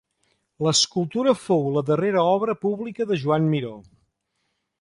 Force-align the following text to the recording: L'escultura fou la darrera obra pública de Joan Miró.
L'escultura 0.67 1.35
fou 1.41 1.69
la 1.77 1.85
darrera 1.91 2.25
obra 2.31 2.57
pública 2.65 3.09
de 3.13 3.19
Joan 3.25 3.49
Miró. 3.55 3.75